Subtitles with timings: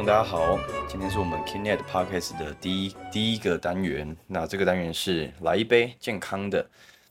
[0.00, 4.16] 众大家好，今天是我们 Kinet Podcast 的第一第一个单元。
[4.26, 6.66] 那这个单元是来一杯健康的。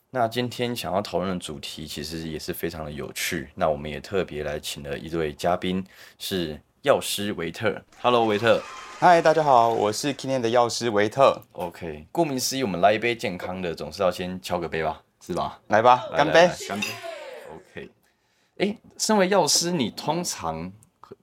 [0.09, 3.49] 那今天想要讨论的主题其实也是非常的有趣。
[3.53, 5.85] 那我们也特别来请了一位嘉宾，
[6.17, 7.79] 是药师维特。
[8.01, 8.59] Hello，维特。
[8.97, 11.39] 嗨，大家好，我是 Kinet 的药师维特。
[11.51, 15.61] OK，顾名思义，我们来一杯健康的，总是要先敲个杯吧，是吧？
[15.67, 16.49] 来吧，干杯！
[16.67, 16.87] 干杯。
[17.53, 17.89] OK。
[18.57, 20.69] 哎，身为药师，你通常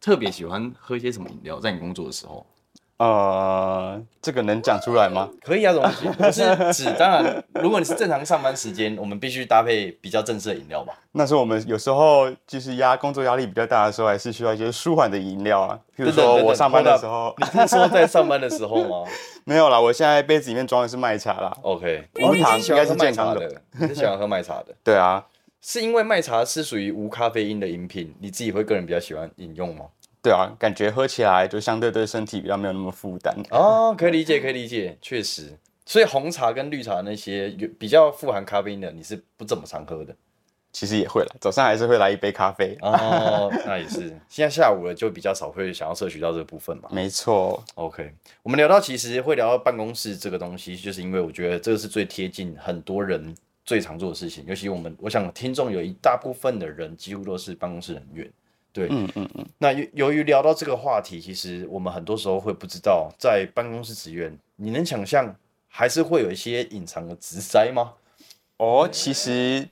[0.00, 1.60] 特别喜欢喝一些什么饮料？
[1.60, 2.46] 在你工作的时候？
[2.98, 5.28] 呃，这个能讲出来吗？
[5.44, 10.94] 可以啊，东西我是指，当然，如果你是正常上班时间，我们必须搭配比较正式的饮料吧。
[11.12, 15.78] 那是我们有时候就是压工作压力比较大的时候，还是需要一些舒缓的饮料啊。
[15.94, 19.06] 比如说我上班的时候，你是说在上班的时候吗？
[19.44, 21.54] 没有啦，我现在杯子里面装的是麦茶啦。
[21.60, 23.62] OK，无糖应该是健康的。
[23.78, 24.74] 你是喜欢喝麦茶的？
[24.82, 25.22] 对啊，
[25.60, 29.86] 是因为麦茶是属于无咖啡因的饮品，你自己会个人比较喜欢饮用吗？
[30.22, 35.56] 对啊，感觉喝起来就相对对身体比较没有那么负担 哦，可以理解，可以理解，确实。
[35.84, 40.14] 所以红茶跟绿茶那些有比较富含咖啡因的，你是不怎么常喝的。
[40.72, 43.50] 其实也会了，早上还是会来一杯咖啡哦。
[43.64, 46.88] 那也是， 现在下午了就比较少会想要摄取到这个部分嘛。
[46.92, 47.64] 没错。
[47.76, 53.34] OK，我们聊到其实会聊到办公室这个东西，就是因为我觉得这个是最贴近很多人
[53.66, 58.32] 最常做的事情，尤其我们，我想听众有一大部分的人几乎都是办公室人员。
[58.72, 59.46] 对，嗯嗯嗯。
[59.58, 65.34] 那由由于聊到这个话题，其实我们很多时候会不知道，在办公室职员，你能想象
[65.66, 67.94] 还是会有一些隐藏的职灾吗？
[68.58, 69.66] 哦，其实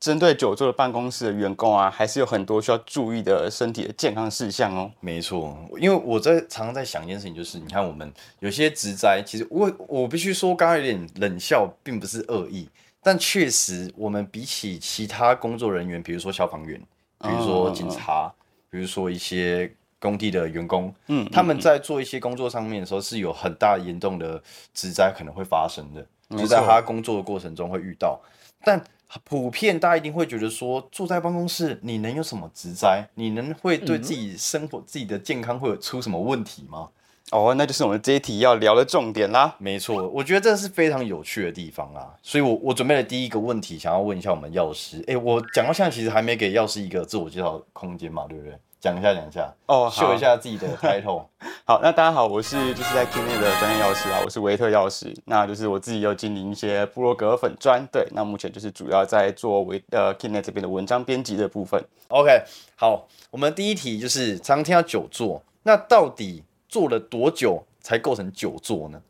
[0.00, 4.90] 针对久坐的办公室的员工啊，还是有很多需要注意的身体的健康事项哦。
[5.00, 12.66] 没错，因为我在常常在想一件事情，就是你看我们有些职灾，其实我我必须说，刚刚有点冷笑，并不是恶意，
[13.02, 16.80] 但确实我们比起其他工作人员，比如说消防员。
[17.22, 18.32] 比如说警察，
[18.70, 26.06] 比如说一些工地的员工，嗯，他们在做一些工作上面的时候，是有很大严重的职灾可能会发生的，
[26.38, 28.18] 就在他工作的过程中会遇到。
[28.64, 28.82] 但
[29.24, 33.06] 普遍大家一定会觉得说，坐在办公室，你能有什么职灾？
[33.16, 36.88] 你能会对自己生活、自己的健康会有出什么问题吗？
[37.30, 39.54] 哦，那就是我们这一题要聊的重点啦。
[39.58, 42.10] 没错，我觉得这是非常有趣的地方啊。
[42.22, 45.04] 所以，我我准备了第一个问题，想要问一下我们药师。
[45.06, 48.52] 哎，我讲到现在，其实还没给药师一个自我介绍空间嘛，对不对？
[48.80, 51.26] 讲一下，讲一下哦，秀一下自己的 title。
[51.66, 55.14] 好，那大家好，我是就是在 k i n e 的专业药师啊，我是维特药师。
[55.26, 61.80] 那就是我自己有经营一些部落格粉砖，对，那目前就是主要在做维呃 k i n e 这边的文章编辑的部分。
[62.08, 62.42] OK，
[62.74, 67.64] 好，我们第一题就是常听到久坐，那到底做了多久？
[67.82, 69.00] 才构成久坐呢？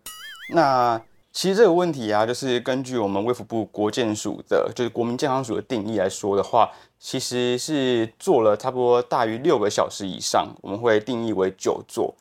[0.54, 0.96] 那
[1.32, 12.14] 其实这个问题啊，就是根据我们卫福部国健署的，就是国民健康署的定义来说的话，其实是做了差不多大于六个小时以上，我们会定义为久坐。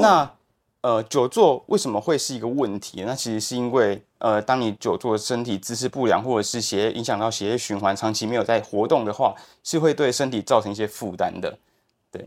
[0.00, 0.32] 那
[0.80, 3.02] 呃，久坐为什么会是一个问题？
[3.06, 11.58] 那其实是因为呃，当你久坐身体姿势不良，或者是血液影响到血液循环，长期没有在活动的话，是会对身体造成一些负担的。
[12.10, 12.26] 对，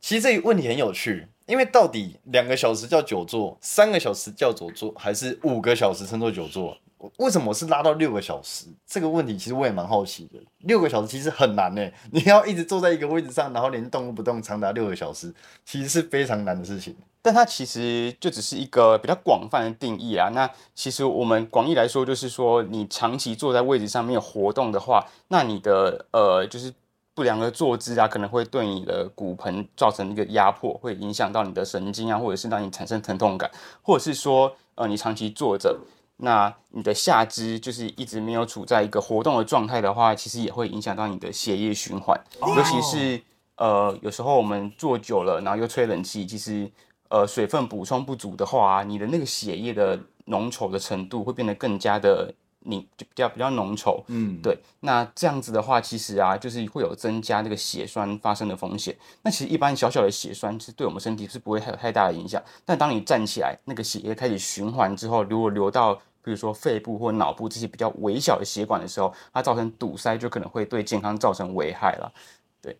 [0.00, 1.28] 其实这个问题很有趣。
[1.48, 6.76] 因为到底两个小时叫久坐，三个小时叫久坐，还是五个小时称作久坐？
[7.16, 8.66] 为什么是拉到六个小时？
[8.86, 10.38] 这个问题其实我也蛮好奇的。
[10.58, 15.32] 六个小时其实很难呢， 你要一直坐在一个位置上，然后连动都不动，长达六个小时，
[15.64, 16.94] 其实是非常难的事情。
[17.22, 20.28] 但它其实就只是一个比较广泛的定义啊。
[20.34, 26.74] 那其实我们广义来说，就是说你长期坐在位置上面活动的话，那你的呃就是。
[27.18, 33.50] 不良的坐姿啊，可能会对你的骨盆造成一个压迫，会影响到你的神经啊，或者是让你产生疼痛感，
[33.82, 35.76] 或者是说，呃，你长期坐着，
[36.18, 43.20] 那你的下肢就是一直没有处在一个活动的状态的话，其实也会影响到你的血液循环，尤其是
[43.56, 46.70] 呃，有时候我们坐久了，然后又吹冷气，其实
[47.08, 52.32] 呃，水分补充不足的话，你的那个血液的浓稠的程度会变得更加的。
[52.60, 58.94] 你就比较比较浓稠，嗯，对，那这样子的话，其实啊，就是会有增加那个血栓发生的风险。
[59.22, 62.42] 那其实一般小小的血栓是对我们身体是不会太有太大的影响。
[62.64, 72.12] 但当你站起来，那个血液开始循环之后，如果流到比如说肺部或脑部这些比较微小的血管的时候，它造成堵塞，就可能会对健康造成危害了。
[72.60, 72.76] 对，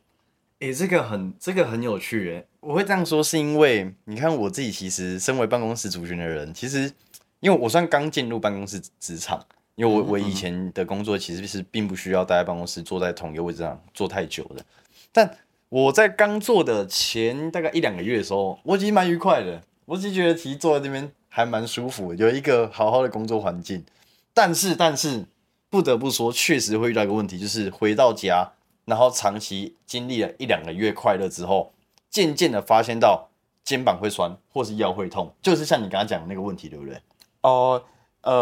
[0.58, 2.46] 诶，这个很这个很有趣诶。
[2.60, 6.92] 我会这样说是因为你看我自己其实身为办公室族群的人，其实
[7.40, 9.40] 因为我算刚进入办公室职场。
[9.78, 14.64] 因为我我以前的工作其实是并不需要待在办公室坐在同一个位置上坐太久的，
[15.12, 15.38] 但
[15.68, 23.84] 我在刚做的前大概一两个月的时候，我其实蛮愉快的，我其实觉得其实坐在这边还蛮舒服，有一个好好的工作环境。
[24.34, 25.24] 但是但是
[25.70, 28.50] 不得不说，确实会遇到一个问题，就是回到家，
[28.84, 31.72] 然后长期经历了一两个月快乐之后，
[32.10, 33.28] 渐渐的发现到
[33.62, 37.00] 肩膀会酸，或是腰会痛，就是像你刚刚讲的那个问题，对不对？
[37.42, 37.82] 哦，呃，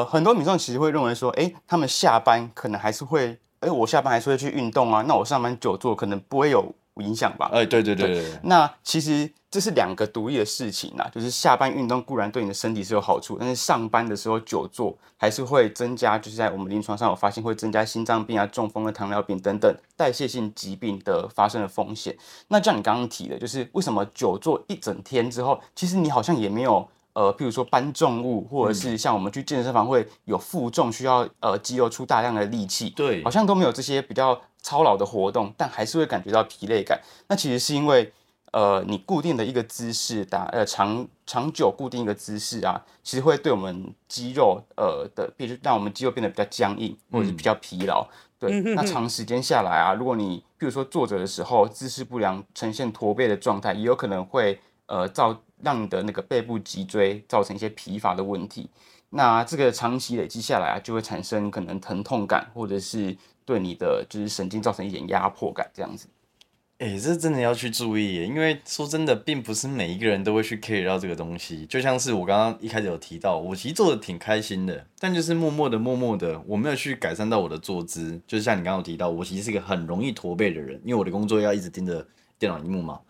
[0.09, 7.51] 很多民众其实会认为说，哎，他们下班可能还是会，哎，我下班还是会去运动啊，那我上班久坐可能不会有影响吧？
[7.53, 8.25] 哎，对对对对。
[8.43, 22.17] 那其实这是两个独立的事情啊，就是下班运动固然对你的身体是有好处，但是上班的时候久坐还是会增加，就是在我们临床上有发现会增加心脏病啊、中风啊糖尿病等等代谢性疾病的发生的风险。
[22.49, 26.89] 那像你刚刚提的，就是为什么久坐一整天之后，其实你好像也没有。
[27.17, 37.01] 呃，譬如说搬重物，或者是像我们去健身房会有负重，需要呃肌肉出大量的力气，对，好像都没有这些比较操劳的活动，但还是会感觉到疲累感。
[37.29, 38.13] 那其实是因为
[38.53, 48.07] 呃你固定的一个姿势打呃长长久固定一个姿势啊，其实会对我们肌肉呃的，比如让我们肌肉变得比较僵硬，或者是比较疲劳。
[48.39, 55.35] 对，那长时间下来啊，如果你譬如说坐着的时候姿势不良，呈现驼背的状态，也有可能会呃造。
[55.63, 58.69] 让你的那个背部脊椎造成一些疲乏的问题，
[59.11, 66.07] 那这个长期累积下来啊，就会产生可能疼痛感，或者是对你的就是神经造成一点压迫感这样子。
[66.79, 71.65] 哎，这真的要去注意，因为说真的，并不是每一个人都会去 care 到这个东西。
[71.65, 78.21] 就像是我刚刚一开始有提到，我其实做的挺开心的，但就是默默的、默默的，我没有去改善到我的坐姿。
[78.27, 82.07] 就是像你刚刚提到，我其实是一个很容易驼背的人，因为我的工作要一直盯着
[82.39, 83.01] 电脑荧幕嘛。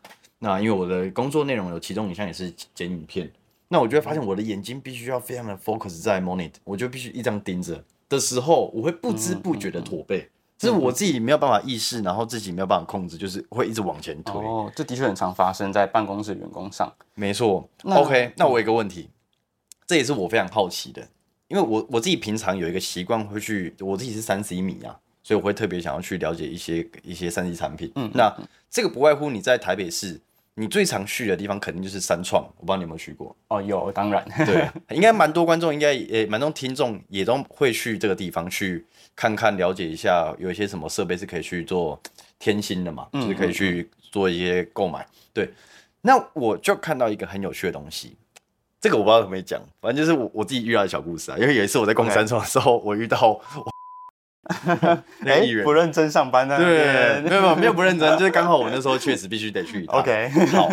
[0.46, 3.28] 那因为我的工作内容有其中一项也是剪影片，
[3.66, 14.34] 那我就会发现我的眼睛必须要非常的 focus 在 monitor，我就必须一张盯着的时候，我会不知不觉的驼背，这是我自己没有办法意识，然后自己没有办法控制，就是会一直往前推。
[14.34, 16.92] 哦，这的确很常发生在办公室员工上。
[17.14, 17.68] 没错。
[17.82, 19.10] OK，那我有一个问题，
[19.84, 21.08] 这也是我非常好奇的，
[21.48, 25.00] 因为我我自己平常有一个习惯会去，我自己是三 C 米啊。
[25.26, 27.90] 所以我会特别想要去了解一些一些三 D 产品。
[27.96, 28.32] 嗯，那
[28.70, 30.20] 这个不外乎你在台北市，
[30.58, 32.42] 你最常去的地方肯定就是三创。
[32.56, 33.36] 我不知道你有没有去过？
[33.48, 34.26] 哦，有，当然。
[34.46, 34.66] 对，
[34.96, 38.82] 应该蛮多观众，应该也蛮多听众也都会去这个地方去
[39.14, 42.00] 看看，了解一下有一些什么设备是可以去做
[42.38, 45.06] 天新的嘛，就是可以去做一些购买。
[45.34, 45.50] 对，
[46.00, 48.16] 那我就看到一个很有趣的东西，
[48.80, 51.36] 这个我不知道怎么讲，反正就是我我自己遇到的小故事啊。
[51.38, 53.38] 因为有一次我在逛三创的时候，我遇到。
[55.24, 56.56] 哎，不认真上班呢？
[56.56, 59.84] 对，没有没有不认真，就是刚好我那时候确实必须得去。
[59.86, 60.68] OK，好，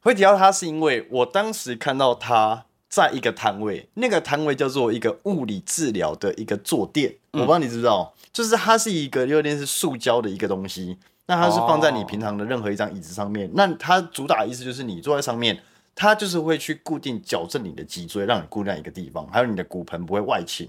[0.00, 10.96] 会提到他是因为我当时看到他在一个摊位，那个摊位叫做一个物理治疗的一个坐垫，我不知道你知不知道，就是它是一个有点是塑胶的一个东西，
[11.26, 15.60] 那它是放在你平常的任何一张椅子上面，那它主打意思就是你坐在上面，
[15.94, 20.68] 它就是会去固定矫正你的脊椎，让你固定一个地方，还有你的骨盆不会外倾。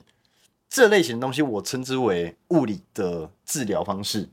[0.72, 4.30] 这类型的东西，我称之为物理的治疗方式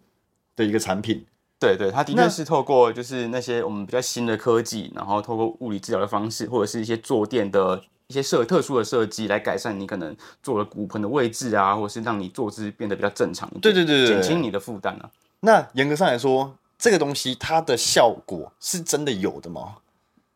[0.54, 1.26] 的一个产品。
[1.58, 13.50] 对对，它的确是透过就是那些我们比较新的科技，然后透过物理治疗的方式，或者是一些坐垫的一些设特殊的设计，来改善你可能坐的骨盆的位置啊，或者是让你坐姿变得比较正常。
[13.60, 15.10] 对对对减轻你的负担啊。
[15.40, 19.78] 那严格上来说，这个东西它的效果是真的有的吗？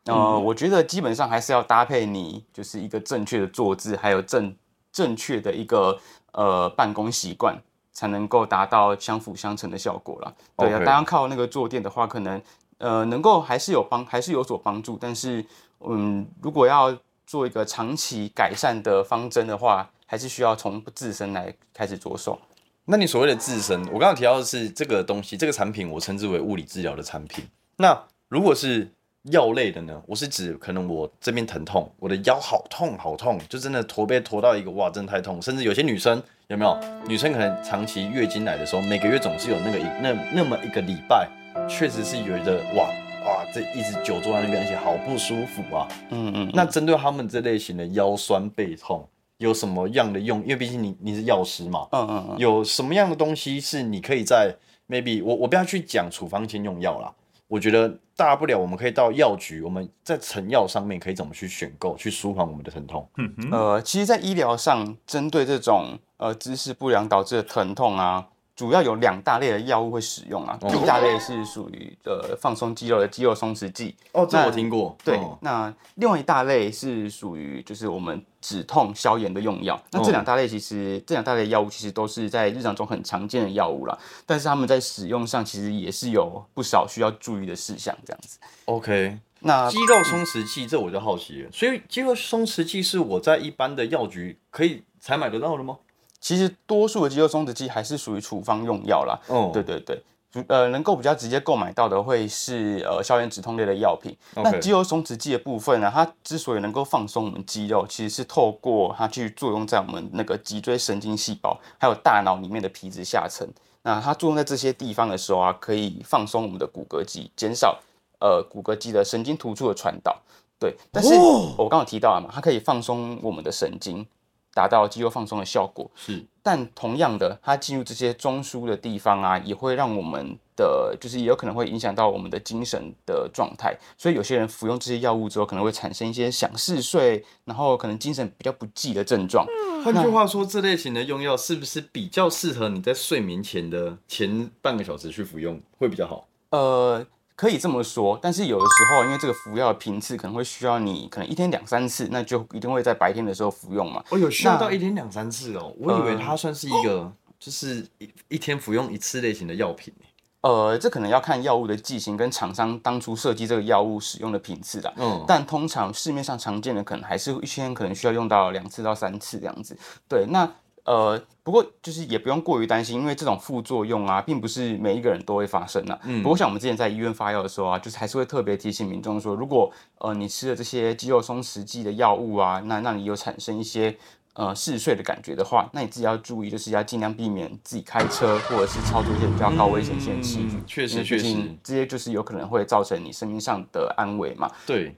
[0.06, 4.52] 呃，我觉得基本上还是要搭配你就是一个正确的坐姿，还有正。
[4.92, 5.98] 正确的一个
[6.32, 7.56] 呃办公习惯，
[7.92, 10.34] 才能够达到相辅相成的效果了。
[10.56, 12.40] 对啊，当然靠那个坐垫的话，可能
[12.78, 14.98] 呃能够还是有帮，还是有所帮助。
[15.00, 15.44] 但是
[15.80, 22.38] 嗯，如果要做一个长期改善的方针的话，还是需要从自身来开始着手。
[22.84, 27.48] 那你所谓的自身，我刚刚提到的是这个东西，这个产品我称之为物理治疗的产品。
[27.76, 28.92] 那如果是
[29.30, 30.02] 药类的呢？
[30.06, 35.40] 我是指可能我这边疼痛，我的腰好痛好痛，就真的驼背驼到一个哇，真的太痛。
[35.40, 36.76] 甚至有些女生有没有？
[37.06, 41.28] 女生可能长期月经来的时候，每个月总是有那个一那那么一个礼拜，
[41.68, 42.90] 确实是有的哇
[43.24, 45.86] 哇，这一直久坐在那边，而且好不舒服啊。
[46.10, 46.50] 嗯嗯。
[46.52, 50.40] 那针对他们这类型的腰酸背痛，有什么样的用？
[50.42, 51.86] 因为毕竟你你是药师嘛。
[51.92, 52.38] 嗯嗯嗯。
[52.38, 54.52] 有什么样的东西是你可以在
[54.88, 57.14] maybe 我我不要去讲处方先用药啦。
[57.52, 63.06] 我觉得大不了我们可以到药局，我们在成药上面可以怎么去选购，去舒缓我们的疼痛。
[63.18, 68.28] 嗯呃，其实，在医疗上，针对这种呃姿势不良导致的疼痛啊。
[68.54, 74.96] 主要有两大类的药物会使用啊，第一大类是属于呃放松肌肉的肌肉松弛剂哦，这我听过。
[75.02, 79.82] 对，那另外一大类是属于就是我们止痛消炎的用药。
[79.90, 88.38] 那这两大类其实这两大类药物其实都是在日常中很常见的药物啦，但是他们在使用上其实也是有不少需要注意的事项，这样子。
[88.66, 95.78] OK，那肌肉松弛剂这我就好奇了，所以肌肉松弛剂是我在一般的药局可以才买得到的吗？
[96.22, 99.18] 其实多数的肌肉松弛剂还是属于处方用药啦。
[99.26, 100.00] 哦，对对对，
[100.46, 104.16] 呃能够比较直接购买到的会是呃消炎止痛类的药品。
[104.36, 113.46] 那肌肉松弛剂的部分呢，它之所以能够放松我们肌肉，其实是透过它去作用在我们那个脊椎神经细胞还有大脑里面的皮质下层。
[113.82, 117.76] 那它作用在这些地方的时候啊，可以放松我们的骨骼肌，减少
[118.20, 120.16] 呃骨骼肌的神经突触的传导。
[120.56, 124.06] 对，但是哦我刚刚有提到了嘛，它可以放松我们的神经，
[124.54, 125.90] 达到肌肉放松的效果。
[125.94, 133.78] 是但同样的，它进入这些中枢的地方啊，也会让我们的，就是也有可能会影响到我们的精神的状态。
[133.96, 139.46] 所以有些人服用这些药物之后，可能会产生一些想嗜睡，然后可能精神比较不济的症状。
[139.84, 146.26] 换句话说，这类型的用药是不是比较适合你在睡眠前的前半个小时去服用会比较好？
[146.50, 147.06] 呃，
[147.42, 154.00] 可以这么说，但是有的时候，因为这个服药的频次可能会需要你可能一天两三次，那就一定会在白天的时候服用嘛。
[154.10, 164.92] 哦，有需要到一天两三次哦，我以为它算是一个就是一一天服用一次类型的药品欸呃，这可能要看药物的剂型跟厂商当初设计这个药物使用的频次啦。
[164.96, 169.76] 嗯，但通常市面上常见的可能还是一天可能需要用到两次到三次这样子。
[170.06, 170.48] 对，那
[170.84, 175.98] 呃，不过就是也不用过于担心，因为这种副作用啊，并不是每一个人都会发生啊。
[176.04, 183.96] 嗯不过像我们之前在医院发药的时候啊，就是还是会特别提醒民众说，如果呃你吃了这些肌肉松弛剂的药物啊，那让你有产生一些。
[184.34, 194.50] 呃，嗜睡的感觉的话，那你自己要注意，就是要尽量避免自己开车或者是操作一些比较高危险性的器具嗯，确实确实这些就是有可能会造成你生命上的安危嘛。
[194.66, 194.96] 对，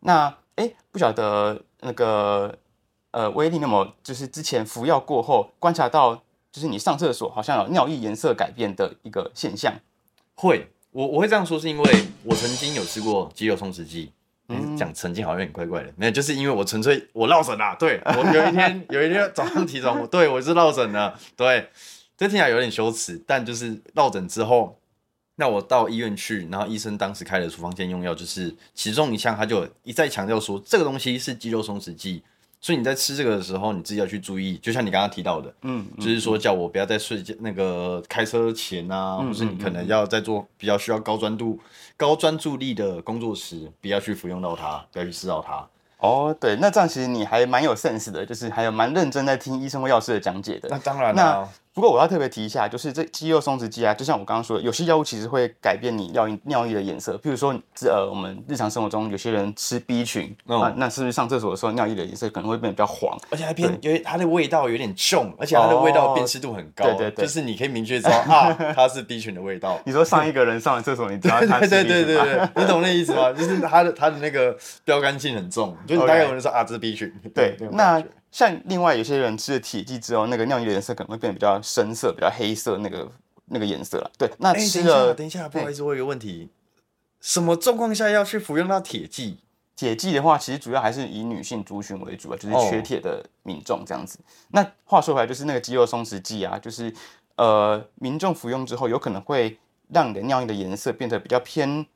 [0.00, 2.54] 那哎，不晓得那个
[3.10, 6.14] 呃，威力，你有没有就是之前服药过后观察到，
[6.52, 9.74] 就是你上厕所好像有尿液颜色改变的一个现象？
[10.34, 14.12] 会，我我会这样说，是因为我曾经有吃过肌肉松弛剂。
[14.50, 17.76] 嗯，讲曾经好像有点怪怪的，没有，就是因为我纯粹我落枕啦。
[17.78, 21.68] 对我有一天有一天早上起床，我对我是落枕了，对，
[22.16, 24.78] 这听起来有点羞耻，但就是落枕之后，
[25.34, 32.22] 那我到医院去，然后医生当时开了处方间用药，就是其中一项他就一再强调说，这个东西是肌肉松弛剂，
[32.60, 41.58] 所以你在吃这个的时候，你自己要去注意，就像你刚刚提到的，嗯，就是说叫我不要在睡觉那个开车前啊，嗯或是你可能要在做比较需要高专注、
[41.96, 45.66] 高专注力的工作时，不要去服用到它，不要去吃到它。
[45.98, 50.68] 哦，对，那这样其实你还蛮有 sense 的，就是还有蛮认真在听医生或药师的讲解的。
[50.68, 51.48] 那当然那啦、
[51.78, 57.12] 不过我要特别提一下，就是这肌肉松弛剂啊，就像我刚刚说的，有些药物其实会改变你尿液尿液的颜色。
[57.18, 63.16] 譬如说，这呃，我们日常生活中有些人吃 B 群嗯啊，那是不是上厕所的时候尿液的颜色可能会变得比较黄？
[63.30, 69.78] 而且还偏有它的味道有点重，而且它的味道辨识度很高，对对对就是你可以明确知道 啊，它是 B 群的味道。
[69.86, 73.32] 你说上一个人上完厕所，你知道他对是对 B 对群吗对对，你懂那意思吗？
[73.32, 77.08] 就是它的它的那个标杆性很重，就是大概有人说啊，这是 B 群。
[77.32, 83.10] 对那，像另外有些人吃了铁剂之后，那个尿液的颜色可能会变得比较深色、比较黑色那个
[83.46, 84.10] 那个颜色了。
[84.18, 86.50] 对，那哎，吃了等一下，不好意思，我有个问题，
[87.20, 89.38] 什么状况下要去服用到铁剂？
[89.74, 94.18] 铁剂的话，其实主要还是以女性族群为主啊，就是哦缺铁的民众这样子。
[94.48, 96.92] 那话说回来，就是那个肌肉松弛剂啊，就是
[97.36, 99.56] 呃，民众服用之后，有可能会
[99.92, 101.86] 让你的尿液的颜色变得比较偏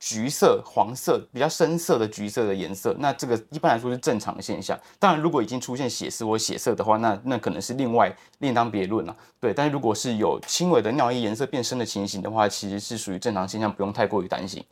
[0.00, 2.96] 橘色、黄色、比较深色的橘色的颜色。
[2.98, 4.76] 那这个一般来说是正常的现象。
[4.98, 9.14] 当然，如果已经出现血丝或血色的话，那那可能是另外另当别论了。
[9.38, 14.64] 对，但是如果是有轻微的尿液颜色变深的情形的话，其实是属于正常现象，不用太过于担心。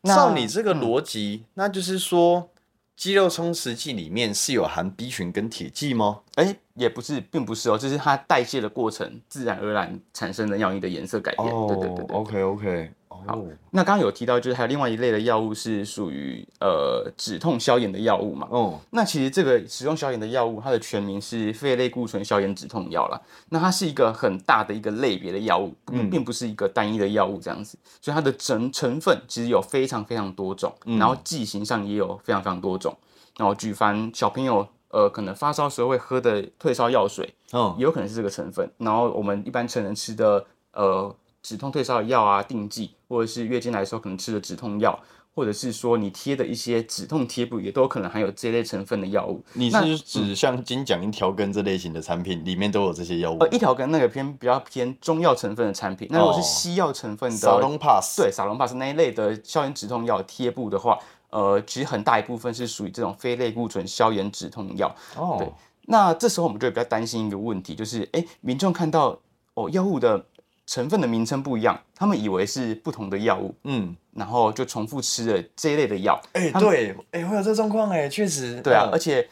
[0.00, 2.50] 那照你这个逻辑，那就是说，
[2.96, 6.20] 肌肉充实剂里面是有含 B 群跟铁剂吗？
[6.34, 11.48] 哎，也不是，并不是哦，这是它代谢的过程，自然而然产生的尿液的颜色改变。
[11.48, 12.16] 对对对对。
[12.16, 12.90] ，OK OK，
[13.28, 18.46] 哦，那刚刚有提到，就是还有另外一类的药物是属于呃止痛消炎的药物嘛。
[18.50, 23.20] 哦，那其实这个使用消炎的药物，它的全名是非类固醇消炎止痛药啦。
[23.48, 27.78] 那它是一个很大的一个类别的药物，嗯并不是一个单一的药物这样子。
[28.00, 32.96] 所以它的成成分其实有非常非常多种，嗯然后剂型上也有非常非常多种。
[33.36, 38.70] 然后举凡小朋友呃可能发烧时候会喝的退烧药水，哦，也有可能是这个成分。
[38.78, 41.14] 然后我们一般成人吃的呃
[41.44, 44.98] 止痛退烧的药啊、定剂，或者是月经来的时候可能吃的止痛药，
[45.34, 49.44] 或者是说你贴的一些止痛贴布，也都有可能含有这类成分的药物。
[49.52, 60.98] 你是指像金奖一条根这类型的产品里面都有这些药物呃，一条根那个偏比较偏中药成分的产品，那如果是哦西药成分的，沙龙 pass，对沙龙帕斯那一类的消炎止痛药贴布的话，
[61.28, 64.88] 呃，其实很大一部分是属于这种非类固醇消炎止痛药。
[65.14, 69.18] 对哦，那这时候我们就会比较担心一个问题，就是哎，民众看到
[69.52, 70.24] 哦药物的
[70.66, 76.20] 成分的名称不一样，他们以为是不同的药物，嗯，然后就重复吃了这一类的药。
[76.32, 79.28] 哎，对，哎，会有这状况，哎，确实，对啊，嗯而且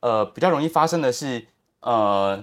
[0.00, 1.44] 呃比较容易发生的是
[1.80, 2.42] 呃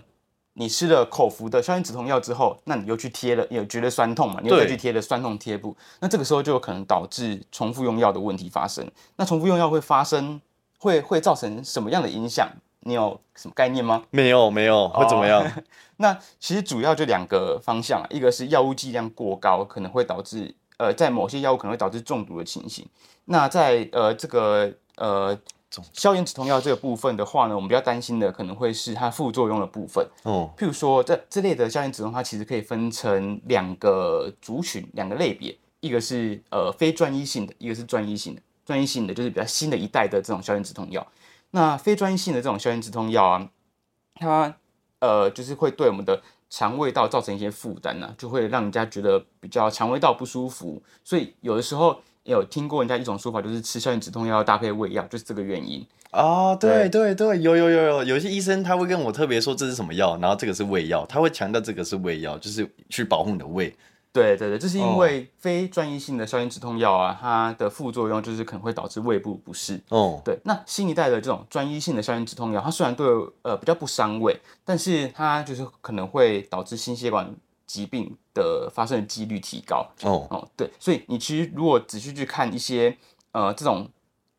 [0.56, 4.40] 你吃了口服的消炎止痛药之后，那你又去贴了，有觉得酸痛嘛？
[4.44, 8.86] 你又再去贴了酸痛贴布，那这个时候就有可能导致重复用药的问题发生。
[9.16, 10.40] 那重复用药会发生，
[10.78, 12.50] 会会造成什么样的影响？
[12.86, 14.04] 你有什么概念吗？
[14.12, 15.42] 没有，没有，会怎么样？
[15.98, 22.86] 那其实主要就两个方向，一个是药物剂量过高，可能会导致呃，在某些药物可能会导致中毒的情形。
[23.26, 25.38] 那在呃这个呃。
[25.92, 30.08] 消炎止痛药这个部分的话呢，我们比较担心的可能会是它副作用的部分。
[30.22, 38.42] 哦，譬如说这这类的消炎止痛，它其实可以分成两个族群、两个类别，一个是呃非专一性的，一个是专一性的。
[38.64, 41.08] 专一性的就是比较新的一代的这种消炎止痛药。
[41.50, 43.50] 那非专一性的这种消炎止痛药啊，
[44.14, 44.56] 它
[45.04, 50.82] 呃就是会对我们的肠胃道造成一些负担呢，就会让人家觉得比较肠胃道不舒服。
[51.04, 52.02] 所以有的时候。
[52.26, 56.56] 有听过人家一种说法，就是吃消炎止痛药搭配胃药，就是这个原因啊。
[56.56, 63.76] 对对对，有有有有，有些医生他会跟我特别说这是什么药，然后这个是胃药，他会强调这个是胃药，就是去保护你的胃。
[64.14, 69.82] 对对对，这是因为非专一性的消炎止痛药啊，它的副作用就是可能会导致胃部不适。
[69.90, 73.06] 哦，对，那新一代的这种专一性的消炎止痛药，它虽然对
[73.42, 77.36] 呃比较不伤胃，但是它就是可能会导致心血管。
[77.66, 82.96] 疾病的发生的几率提高哦哦对，所以你其实如果仔细去看一些
[83.32, 83.90] 呃这种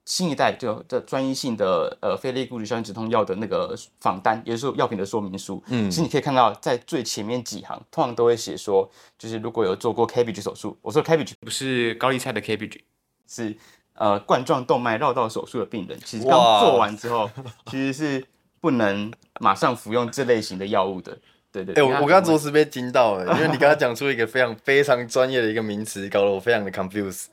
[0.04, 8.86] 新一代就的专一性的呃非类固醇消炎止痛药的那个仿单，也就是药品的说明书，嗯，其实你可以看到在最前面几行，通常都会写说，
[9.18, 12.80] 就是如果有做过 cabbage 手术，我说 cabbage 不是高丽菜的 cabbage，
[13.26, 13.56] 是
[13.94, 17.30] 呃冠状动脉绕道手术的病人，其实刚做完之后，
[17.66, 18.26] 其实是
[18.60, 21.16] 不能马上服用这类型的药物的。
[21.50, 27.26] 对对，哎，我我刚刚着实被惊到了，因为你刚刚讲出一个非常非常专业的一个名词，搞得我非常的 confuse。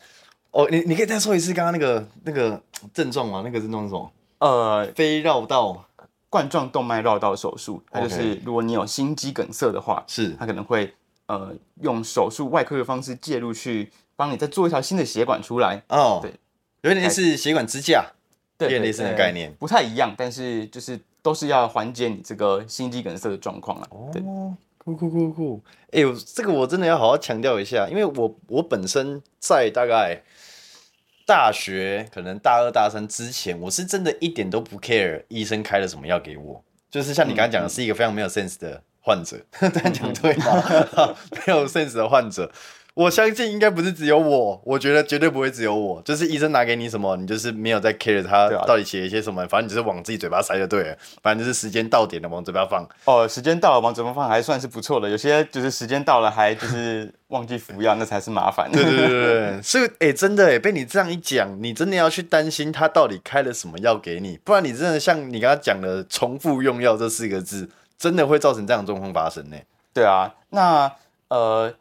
[0.52, 2.62] 哦，你你可以再说一次刚刚那个那个
[2.94, 3.42] 症状吗？
[3.44, 4.12] 那个症状是什么？
[4.40, 5.86] 呃，非绕道
[6.30, 10.94] 冠状动脉绕道手术，它就是如果你有心肌梗塞的话，是它可能会
[11.28, 15.82] 呃用手术外科的方式介入去帮你再做一条新的血管出来。
[15.90, 16.34] 哦，对，
[16.82, 18.06] 有点类似血管支架，
[18.60, 21.00] 有点类似的概念，不太一样，但是就是。
[21.24, 23.88] 都是要缓解你这个心肌梗塞的状况啊。
[23.92, 25.62] 哦，酷酷酷酷！
[25.92, 30.20] 哎呦，这个我真的要好好强调一下，因为我我本身在大概
[31.32, 40.62] 大学可能大二大三之前，我是真的一点都不 care 医生开了什么药给我，就是像你刚刚讲的，是一个非常没有 sense 的患者， 但讲对吗？
[41.48, 42.52] 没有 sense 的患者。
[42.94, 46.02] 我相信应该不是只有我，我觉得绝对不会只有我。
[46.02, 50.98] 就是医生拿给你什么，你就是没有在 care 他到底写一些什么，反正你就是往自己嘴巴塞就对了。
[51.24, 52.86] 反正就是时间到点了往嘴巴放。
[53.06, 55.10] 哦，时间到了往嘴巴放还算是不错的。
[55.10, 58.70] 有些就是时间到了还就是忘记服药，那才是麻烦。
[58.70, 69.56] 对对对对，是哎，真的哎，被你这样一讲，你真的要去担心他到底开了什么药给你，不然你真的像你刚刚讲的重复用药这四个字，真的会造成这样的状况发生呢。
[69.94, 70.92] 对啊，那
[71.30, 71.74] 呃。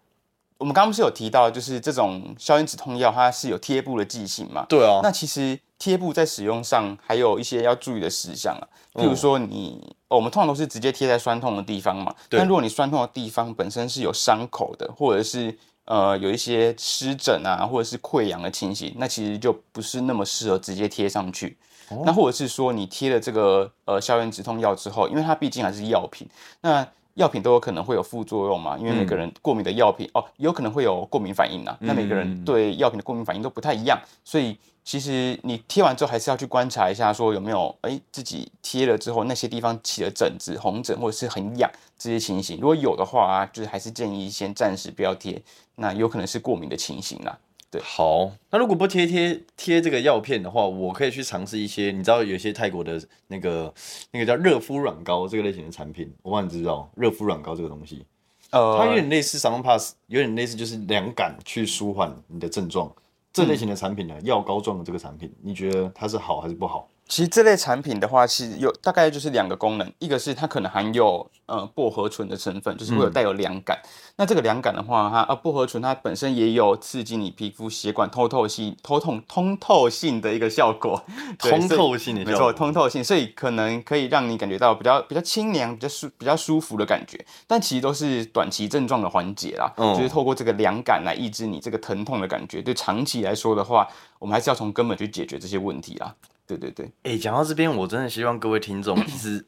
[0.61, 4.67] 我们刚刚不是有提到，就是这种消炎止痛药，它是有贴布的剂型嘛？
[4.69, 5.01] 对啊。
[5.03, 12.15] 那其实贴布在使用上还有一些要注意的事项啊，譬如说你，我们通常都是直接贴在酸痛的地方嘛。
[12.29, 21.57] 但如果你酸痛的地方本身是有伤口的，或者是呃有一些湿疹啊，或者是溃疡的情形，那其实就不是那么适合直接贴上去。
[22.05, 26.29] 那或者是说你贴了这个呃消炎止痛药之后，因为它毕竟还是药品，
[26.61, 28.79] 那药品都有可能会有副作用嘛？
[28.79, 31.77] 因为每个人过敏的药品哦，有可能会有过敏反应呐。
[31.81, 42.59] 那每个人对药品的过敏反应都不太一样，所以其实你贴完之后还是要去观察一下，说有没有哎自己贴了之后那些地方起了疹子、红疹或者是很痒这些情形。
[42.61, 45.41] 如果有的话啊，就是还是建议先暂时不要贴，
[45.77, 47.39] 那有可能是过敏的情形啦。
[47.71, 53.73] 对，好，那如果不贴贴贴这个药片的话，我可以去尝试一些，你知道有些泰国的那个
[54.11, 58.05] 那个叫热敷软膏这个类型的产品，我帮你知道热敷软膏这个东西，
[58.51, 62.93] 呃，它有点类似 s a m pass，有点类似就是凉感去舒缓你的症状，
[63.33, 66.89] 这类型的产品呢，药膏状的这个产品，你觉得它是好还是不好？
[67.11, 73.77] 其实这类产品的话，其实有大概就是两个功能，一个是它可能含有呃薄荷醇的成分，就是会有带有凉感。
[74.15, 81.03] 那这个凉感的话，它呃薄荷醇它本身也有刺激你皮肤血管通透性、通透通透性的一个效果。
[81.37, 87.19] 通透性的没错，通透性，所以可能可以让你感觉到比较比较清凉、比较舒比较舒服的感觉。
[87.49, 92.63] 但其实都是短期症状的缓解啦，就是透过这个凉感来抑制你这个疼痛的感觉。
[92.63, 93.89] 对长期来说的话，
[94.21, 96.15] 我们还是要从根本去解决这些问题啦。
[96.57, 99.45] 对对对，哎，讲到这边，我真的希望各位听众，其 实，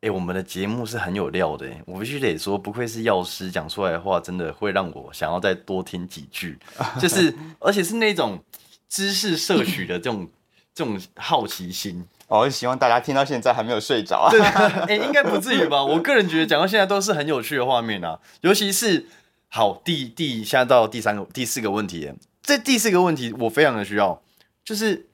[0.00, 6.58] 哎，我们的节目是很有料的，我必须得说，不愧是药师，讲出来的话，真的会让我想要再多听几句，
[7.00, 8.42] 就是，而且是那种
[8.88, 10.28] 知识摄取的这种。
[10.78, 12.06] 这种好奇心。
[12.28, 14.30] 哦，希望大家听到现在还没有睡着啊。
[14.30, 14.40] 对，
[14.86, 15.82] 哎、应该不至于吧？
[15.82, 19.06] 我个人觉得讲到现在都是很有趣的画面啊，尤其是
[19.48, 24.22] 好第第现在到第三个第四个问题了，这第四个问题我非常的需要，
[24.64, 25.07] 就是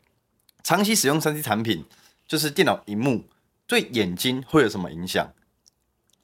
[0.64, 1.84] 长期使用三 C 产品，
[2.26, 3.24] 就是电脑荧幕
[3.66, 5.30] 对眼睛会有什么影响？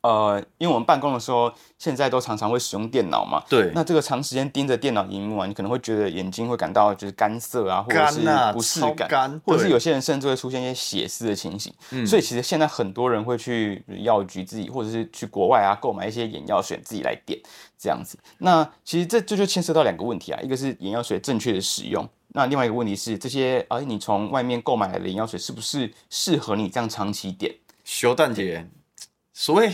[0.02, 3.44] 呃，因为我们办公的时候，现在都常常会使用电脑嘛。
[3.50, 8.20] 对，那这个长时间盯着电脑荧幕啊，你可能会觉得眼睛会感到就是干涩啊，或者是、
[8.54, 11.70] 不适感，或者是有些人甚至会出现一些血丝的情形。
[11.90, 17.38] 嗯所以其实现在很多人会去药局自己，或者是去国外啊购买一些眼药水自己来点
[17.78, 18.18] 这样子。
[18.38, 22.08] 那其实这这就牵涉到两个问题啊，一个是眼药水正确的使用。
[22.32, 27.54] 那另外一个问题是，这些啊，你从外面购买来的眼药水是不是适合你这样长期点？
[27.84, 28.68] 修蛋姐，
[29.32, 29.72] 所谓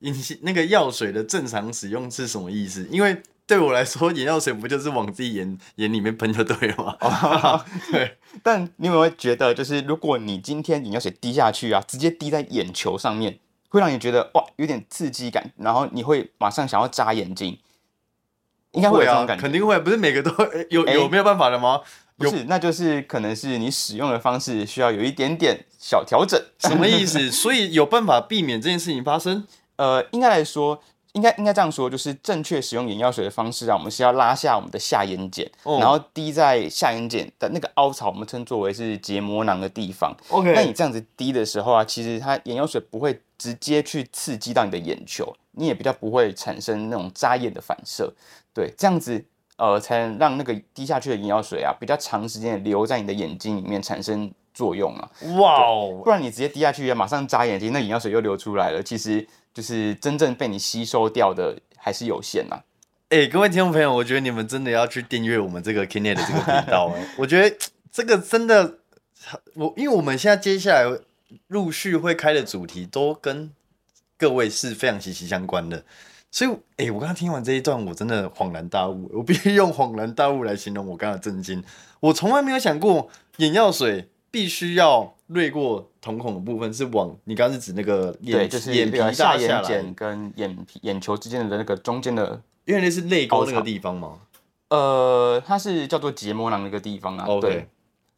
[0.00, 2.86] 隐形那个药水的正常使用是什么意思？
[2.90, 6.96] 因为对我来说，眼药水不就是往自己眼眼里面喷就对了吗？
[7.90, 13.38] 对， 但你有没有觉得，就是如果你今天眼药水滴下去啊，直接滴在眼球上面，
[13.70, 17.58] 会让你觉得哇有点刺激感，然后你会马上想要眨眼睛，
[18.74, 19.42] 应该会有这啊种感，觉。
[19.42, 20.30] 肯定会，不是每个都
[20.70, 21.80] 有哎有没有办法的吗？
[22.16, 26.40] 不是，那就是可能是你使用的方式需要有一点点小调整。
[26.60, 27.28] 什么意思？
[27.30, 29.44] 所以有办法避免这件事情发生？
[29.76, 30.80] 呃，应该来说，
[31.14, 40.16] 应该应该这样说，就是正确使用眼药水的方式啊，我们是要拉下我们的下眼睑，哦然后滴在下眼睑的那个凹槽，我们称作为是结膜囊的地方。
[40.28, 48.14] OK 那你这样子滴的时候啊，其实它眼药水不会直接去刺激到你的眼球，你也比较不会产生那种扎眼的反射。
[48.54, 49.22] 对，这样子
[49.56, 55.10] 呃，才能让那个滴下去的眼药水啊，比较长时间的留在你的眼睛里面产生作用啊。
[55.38, 62.62] 哇哦，不然你直接滴下去，马上眨眼睛，那眼药水又流出来了，其实就是真正被你吸收掉的还是有限呐、
[63.10, 67.56] 哎、各位听众朋友，我觉得你们真的要去订阅我们这个 Kinet 的这个频道 哎，我觉得
[67.92, 68.78] 这个真的，
[69.54, 70.98] 我因为我们现在接下来
[71.48, 73.52] 陆续会开的主题都跟
[74.16, 75.84] 各位是非常息息相关的，
[76.34, 81.62] 所以哎、我刚刚听完这一段，我真的恍然大悟，我必须用恍然大悟来形容我刚刚的震惊。
[82.00, 94.18] 我从来没有想过眼药水必须要掠过瞳孔的部分是往你刚刚是指那个眼对，就是眼皮那个下眼睑跟眼皮眼球之间的那个中间的，因为那是泪沟那个地方嘛。
[94.70, 97.28] 呃，它是叫做结膜囊那个地方啊。
[97.40, 97.68] 对，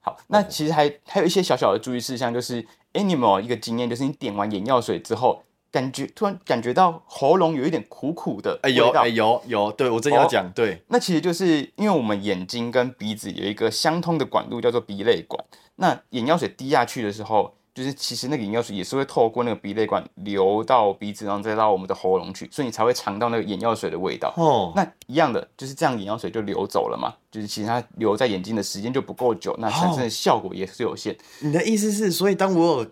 [0.00, 5.42] 好，那其实还还有一些小小的注意事项，就是，哎，你有没有一个经验，就是你点完眼药水之后，
[5.76, 15.44] 感觉突然感觉到喉咙有一点苦苦的哎、有哎、有有，对我正要哦讲，对，那其实就是因为我们眼睛跟鼻子有一个相通的管路，叫做鼻泪管。
[15.74, 24.32] 那眼药水滴下去的时候，就是其实那个眼药水也是会透过那个鼻泪管流到鼻子，然后再到我们的喉咙去，所以你才会尝到那个眼药水的味道。
[24.38, 27.12] 哦，那一样的，就是这样，眼药水就流走了嘛。
[27.30, 31.14] 就是其实它留在眼睛的时间就不够久，那产生的效果也是有限。
[31.40, 32.90] 你的意思是，所以当我有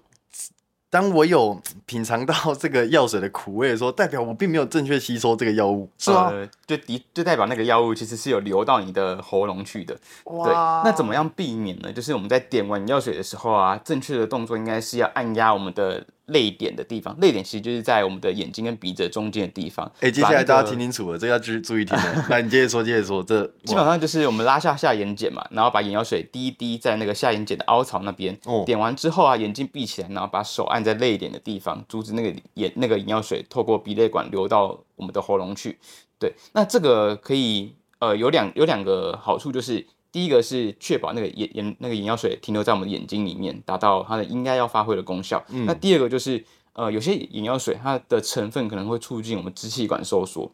[0.95, 6.31] 当我有品尝到这个药水的苦味的时候，代表我并没有正确吸收这个药物，是吗？
[6.31, 9.93] 呃，就的就代表那个药物其实是有流到你的喉咙去的。
[10.25, 10.53] 对，
[10.85, 11.93] 那怎么样避免呢？
[11.93, 19.91] 就是我们在点完药水的时候啊，正确的动作应该是要按压我们的泪点的地方，泪点其实就是在我们的眼睛跟鼻子中间的地方。
[20.01, 22.27] 哎、接下来大家听清楚了，这个要注注意听了。
[22.31, 35.79] 来，你接着说，接着说，这基本上就是我们拉下下眼睑嘛，然后把眼药水滴一滴在那个下眼睑的凹槽那边，哦点完之后啊，眼睛闭起来，然后把手按在泪点的地方，阻止那个眼那个眼药水透过鼻泪管流到我们的喉咙去。
[36.19, 45.45] 对，那这个可以呃有两有两个好处，就是第一个是确保那个眼眼那个眼药水停留在我们的眼睛里面，达到它的应该要发挥的功效。
[45.67, 50.49] 那第二个就是呃有些眼药水它的成分可能会促进我们支气管收缩。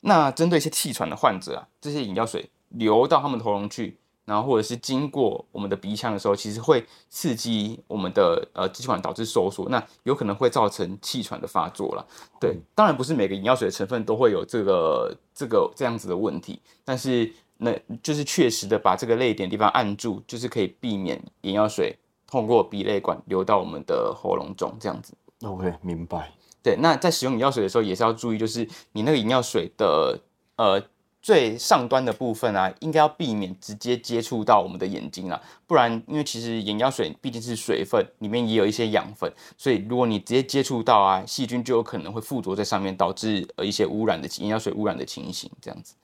[0.00, 12.04] 那针对一些气喘的患者啊，这些眼药水流到他们的喉咙去，然后或者是经过我们的鼻腔的时候，其实会刺激我们的呃支气管，导致收缩，那有可能会造成气喘的发作了。
[12.40, 25.14] 对，当然不是每个眼药水的成分都会有这个这个这样子的问题，但是那就是确实的把这个泪点地方按住，就是可以避免眼药水通过鼻泪管流到我们的喉咙中这样子。
[25.42, 26.32] OK，明白。
[26.62, 30.18] 对，那在使用眼药水的时候也是要注意，就是你那个眼药水的
[30.56, 30.82] 呃
[31.20, 45.94] 最上端的部分啊，应该要避免直接接触到我们的眼睛啊，不然因为其实眼药水毕竟是水分，里面也有一些养分，所以如果你直接接触到啊，细菌就有可能会附着在上面，导致呃一些污染的眼药水污染的情形，这样子。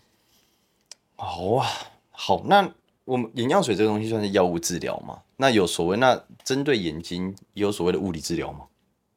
[1.22, 1.68] 好啊，
[2.10, 2.66] 好，那
[3.04, 5.18] 我们眼药水这个东西算是药物治疗吗？
[5.36, 8.60] 那有所谓，那针对眼睛有所谓的物理治疗吗？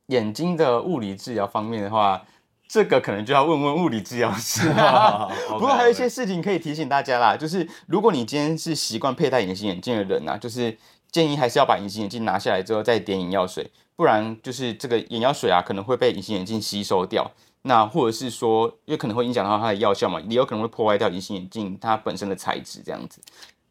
[0.07, 2.21] 眼睛的物理治疗方面的话，
[2.67, 4.67] 这个可能就要问问物理治疗师。
[5.47, 10.77] 不过还有一些事情可以提醒大家啦，就是如果你今天是习惯佩戴隐形眼镜的人啊，就是
[11.09, 17.31] 建议还是要把隐形眼镜拿下来之后再点眼药水，不然就是这个眼药水啊可能会被隐形眼镜吸收掉。
[17.63, 23.19] 那或者是说，因为可能会影响到它的药效嘛，也有可能会破坏掉隐形眼镜它本身的材质这样子。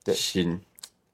[0.04, 0.60] 对行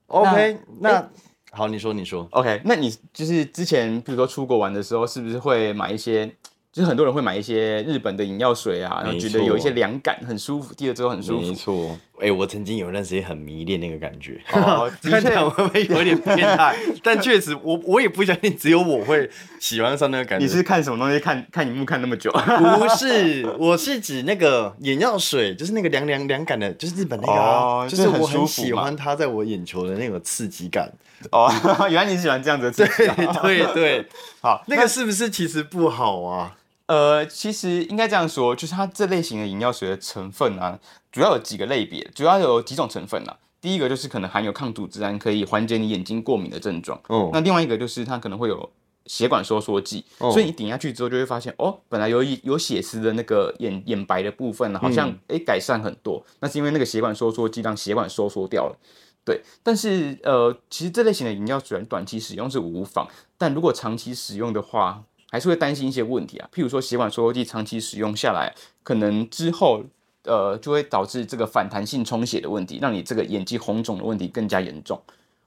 [0.06, 1.08] ，OK，那
[1.50, 6.34] 好，你说，你说，OK，那你就是之前比如说出国玩的时候，是不是会买一些？
[6.70, 11.46] 就是很多人会买一些日本的饮料水啊，然后没觉得有一些错凉感，很舒服，滴了之后很舒服。
[11.46, 14.40] 没错，哎、我曾经有一段时间很迷恋那个感觉。
[14.48, 16.74] 看起来会不会有点变态？
[17.02, 19.28] 但确实，我我也不相信只有我会
[19.60, 20.44] 喜欢上那个感觉。
[20.44, 22.30] 你是看什么东西看看荧幕看那么久？
[22.32, 23.46] 不 是？
[23.58, 30.90] 我是指那个眼药水，就是那个凉凉凉感的，就是日本那个、啊，哦就是我很喜欢它在我眼球的那个刺激感。
[31.32, 31.52] 哦，
[31.90, 33.40] 原来你喜欢这样子的刺激对啊。
[33.42, 34.06] 对对，
[34.40, 36.56] 好，那个是不是其实不好啊？
[36.88, 40.78] 呃，其实应该这样说，就是它这类型的饮料水的成分啊，
[41.12, 43.36] 主要有几个类别，主要有几种成分啊。
[43.60, 46.98] 第一个就是可能含有抗组织胺，可以缓解你眼睛过敏的症状。
[47.08, 48.70] 哦那另外一个就是它可能会有
[49.04, 56.24] 血管收缩剂，哦所以你点下去之后就会发现，哦，本来有一有血丝的那个眼眼白的部分呢，好像诶改善很多。
[56.40, 58.78] 那是因为那个血管收缩剂让血管收缩掉了。
[59.24, 66.48] 对，但是呃，其实这类型的饮料水短期使用是无妨，但如果长期使用的话，还是会担心一些问题啊。
[66.52, 69.84] 譬如说血管收缩剂长期使用下来，可能之后
[70.24, 75.00] 呃就会导致这个反弹性充血的问题，让你这个眼睛红肿的问题更加严重，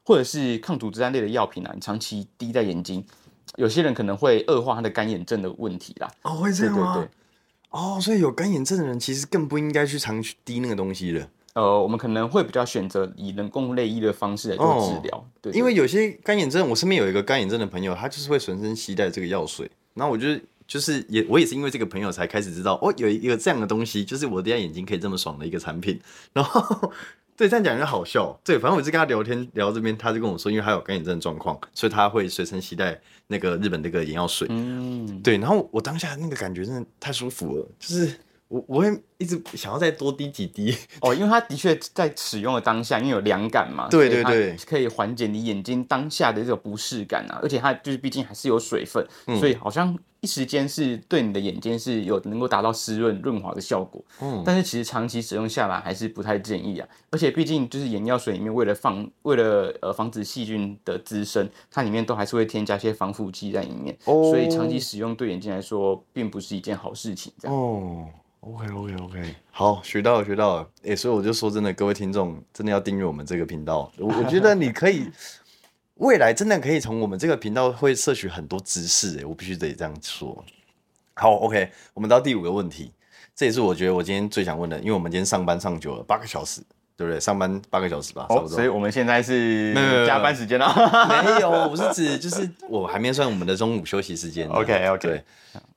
[0.03, 3.05] 或者是抗组织胺类的药品啊，你长期滴在眼睛，
[3.55, 6.09] 有些人可能会恶化他的干眼症的问题啦。
[6.23, 7.09] 哦，会这对对对。
[7.69, 20.27] 哦，所以有干眼症的人其实更不应该去常去滴那个东西了，呃，我们可能会比较选择以人工泪液的方式来做治疗，对对因为有些干眼症，我身边有一个干眼症的朋友，他就是会随身携带这个药水，然后我就
[20.67, 25.99] 就是也我也是因为这个朋友才开始知道，哦，有一个这样的东西，就是我滴在眼睛可以这么爽的一个产品，
[26.33, 26.91] 然后。
[27.37, 28.39] 对，这样讲就好笑。
[28.43, 34.47] 对，反正我是跟他聊天聊这边，他就跟我说，因为他有干眼症的状况，所以他会随身携带那个日本那个眼药水。
[34.51, 38.15] 嗯，对，然后我当下那个感觉真的太舒服了，就是
[38.51, 40.75] 我我会一直想要再多滴几滴。
[40.99, 54.03] 哦，因为它的确在使用的当下，因为有凉感嘛，对对对可以缓解你眼睛当下的这个不适感啊，而且它就是毕竟还是有水分，嗯所以好像一时间是对你的眼睛是有能够达到湿润润滑的效果。
[54.19, 67.31] 嗯，但是其实长期使用下来还是不太建议啊，而且毕竟就是眼药水里面为了防为了呃防止细菌的滋生，它里面都还是会添加一些防腐剂在里面，哦所以长期使用对眼睛来说并不是一件好事情。
[67.39, 68.05] 这样，哦
[68.41, 70.67] ，OK OK OK，好，学到了学到了。
[70.83, 73.91] 哎、所以我就说真的，各位听众真的要订阅我们这个频道。
[73.97, 75.09] 我我觉得你可以，
[75.95, 79.19] 未来真的可以从我们这个频道会摄取很多知识。
[79.19, 80.43] 哎，我必须得这样说。
[81.13, 82.91] 好，OK，我们到第五个问题，
[83.35, 86.61] 这也是我觉得我今天最想问的，因为我们今天上班上久了，八个小时，
[86.97, 87.19] 对不对？
[87.19, 88.49] 上班八个小时吧，差不哦，多。
[88.49, 89.73] 所以我们现在是
[90.07, 90.73] 加班时间了。
[91.07, 94.47] 没有，我是指就是我还没算我们的中午休息时间。
[94.49, 95.23] OK，OK 对，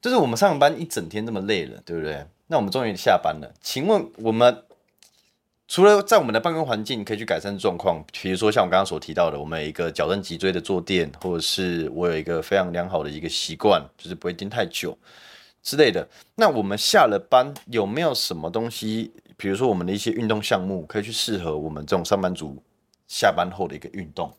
[0.01, 2.25] 就是我们上班一整天这么累了，对不对？
[2.47, 4.63] 那我们终于下班了，请问我们
[5.67, 14.97] 除了在我们的办公环境可以去改善状况，比如说像我刚刚所提到的，我们有一个矫正脊椎的坐垫，或者是我有一个非常良好的一个习惯，就是不会盯太久
[15.63, 16.07] 之类的。
[16.35, 22.63] 那我们下了班有没有什么东西，比如说我们的一些运动项目，可以去适合我们这种上班族
[23.09, 24.31] 下班后的一个运动？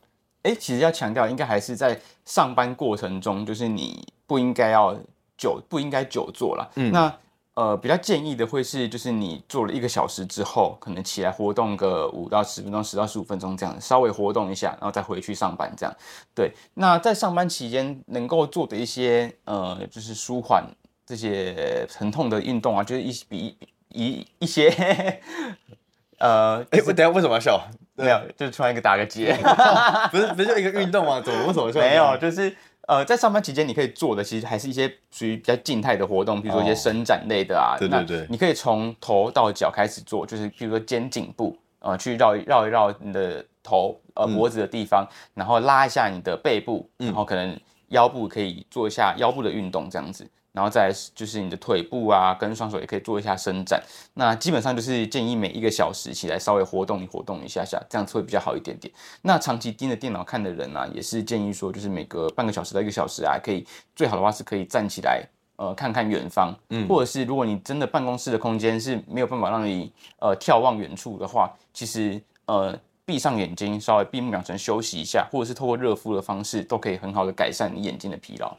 [0.43, 4.95] 哎、其实要强调，应该还是在上班过程中，就是你不应该要
[5.35, 6.71] 久，不应该久坐了。
[6.75, 7.11] 嗯那
[7.55, 15.95] 呃，比较建议的会是，就是你做了一个小时之后，可能起来活动个五到十分钟，十到十五分钟这样，稍微活动一下，然后再回去上班这样。
[16.35, 20.65] 对，那在上班期间能够做的一些呃，就是舒缓
[21.05, 23.57] 这些疼痛的运动啊，就是一比
[23.89, 24.69] 一一些
[26.19, 27.61] 呃，哎、我等下为什么要笑？
[27.95, 29.33] 没有，就是突然一个打个结。
[30.11, 31.21] 不是不是就一个运动吗？
[31.21, 31.79] 怎么为什么笑？
[31.81, 32.53] 没有，就是
[32.87, 37.77] 呃，在上班期间你可以做的，其实还是一些属于比较静态的活动，比如说一些哦伸展类的啊。
[37.79, 50.27] 那对对对你可以从头到脚开始做，就是比如说肩颈部，呃，去绕一绕一绕你的头呃嗯脖子的地方，然后拉一下你的背部，然后可能腰部可以做一下腰部的运动这样子。
[50.55, 53.83] 然后再来就是你的腿部啊，跟双手也可以做一下伸展。
[54.13, 58.91] 那基本上就是建议每一个小时起来稍微活动一活动一下下，这样子会比较好一点点。
[59.21, 72.73] 那长期盯着电脑看的人啊，也是建议说，就是每隔半个小时到一个小时啊，可以最好的话是可以站起来，呃，看看远方，嗯或者是如果你真的办公室的空间是没有办法让你呃眺望远处的话，其实呃
[73.05, 78.55] 闭上眼睛，稍微闭目养神休息一下，或者是透过热敷的方式，都可以很好的改善你眼睛的疲劳。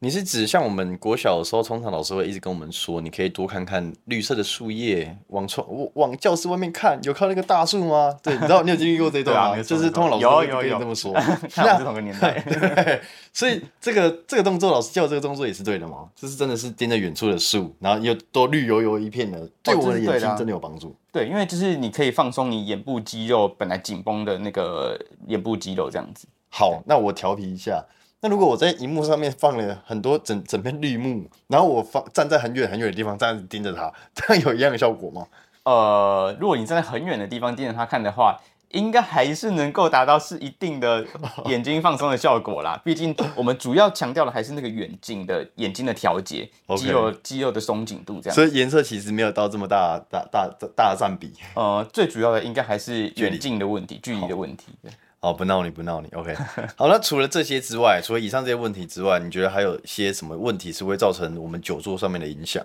[0.00, 8.14] 你是指像我们国小的时候，通常老师会一直跟我们说，你可以多看看绿色的树叶，往窗往教室外面看，有看那个大树吗？
[8.22, 9.62] 对，你知道你有经历过这一段 吗？
[9.62, 11.14] 就是通常老师有会有有这么说。
[11.50, 12.38] 看我们是同个年代。
[12.44, 13.00] 对，
[13.32, 16.10] 所以这个这个动作，老师教这个动作也是对的吗？
[16.14, 20.94] 就是真的是盯着远处的树，然后又都绿油油一片的，对我们的眼睛真的有帮助。
[21.10, 26.28] 对，因为就是你可以放松你眼部肌肉本来紧绷的那个眼部肌肉，这样子。
[26.50, 27.82] 好，那我调皮一下。
[28.26, 35.24] 那如果我在荧幕上面放了很多整整片绿幕，然后我放站在很远很远的地方，这样子盯着它，这样有一样的效果吗？
[35.62, 38.36] 呃，如果你站在很远的地方盯着它看的话，
[38.72, 41.06] 应该还是能够达到是一定的
[41.46, 42.80] 眼睛放松的效果啦。
[42.84, 48.34] 毕竟我们主要强调的还是那个远近的眼睛的调节， 肌肉肌肉的松紧度这样。
[48.34, 51.32] 所以颜色其实没有到这么大大大大大的占比。
[51.54, 54.72] 呃，最主要的应该还是远近的问题，距离的问题。
[54.82, 54.90] 对
[55.26, 56.08] 好，不闹你，不闹你。
[56.10, 56.32] OK，
[56.76, 62.64] 好，那除了这些之外，除了以上这些问题之外，你觉得还有一些什么问题是会造成我们久坐上面的影响？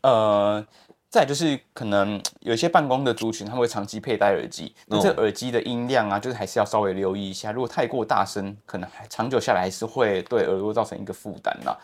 [0.00, 0.66] 呃，
[1.10, 7.52] 再就是可能有一些办公的族群，他们会长期佩戴耳机，那这哦耳机的音量啊，就是还是要稍微留意一下。
[7.52, 11.76] 如果太过大声，可能还长久下来还是会对耳朵造成一个负担啦。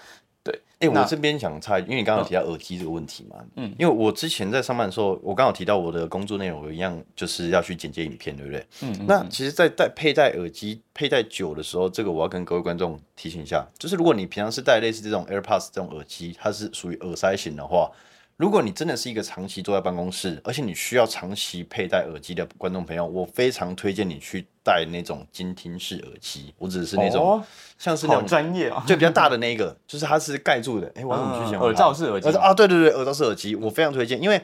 [0.44, 8.66] 对，哎、欸我这边想插因为你刚刚有提到耳机这个问题嘛，嗯，因为我之前在上班的时候，我刚好提到我的工作内容，有一样就是要去剪接影片，对不对？
[8.82, 17.90] 嗯，那其实，在戴佩戴耳机佩戴久的时候，这个我要跟各位观众提醒一下，就是如果你平常是戴类似这种 AirPods 这种耳机，它是属于耳塞型的话，
[18.36, 27.44] 如果你真的是一个长期坐在办公室，而且你需要长期佩戴耳机的观众朋友，我非常推荐你去戴那种监听式耳机，我指的是那种、哦
[27.76, 28.82] 像是那种专业啊。
[28.86, 30.90] 就比较大的那一个，就是它是盖住的。
[30.94, 31.60] 哎、我要怎么去讲？
[31.60, 34.40] 嗯耳罩式耳机罩啊，对对对，耳罩式耳机，我非常推荐，因为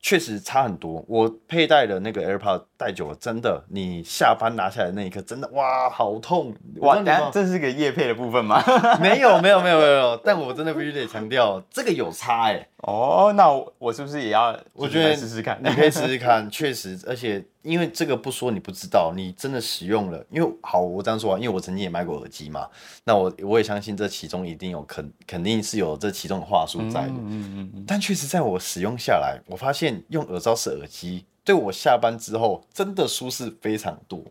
[0.00, 1.02] 确实差很多。
[1.08, 6.52] 我佩戴的那个 AirPod 戴久了，真的，你下班拿下来的那一刻，真的哇，好痛！
[6.80, 8.62] 哇，我不知道你有没有等下这是个叶配的部分吗？
[9.00, 14.54] 没有没有没有没有没有，但我真的必须得强调，这个有差哎、哦，那我我是不是也要？
[14.74, 15.58] 我觉得试试看。
[15.64, 20.22] 你可以试试看，确实，而且因为这个不说你不知道，你真的使用了。
[20.30, 22.68] 因为好，我这样说啊，因为我曾经也买过耳机嘛，
[23.04, 27.12] 那我我也相信这其中一定有肯肯定是有这其中的话术在的。
[27.12, 34.22] 嗯嗯嗯，但确实在我使用下来，我发现用耳罩式耳机对我下班之后真的舒适非常多，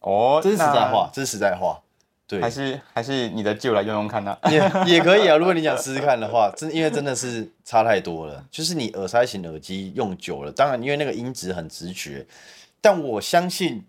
[0.00, 1.80] 哦，这是实在话，这是实在话。
[2.32, 8.42] 对，还是还是你的借我来用用看呢、 也也可以啊，如果你想试试看的话，真因为真的是差太多了。
[8.50, 12.26] 就是你耳塞型耳机用久了，当然因为那个音质很直觉，
[12.80, 13.84] 但我相信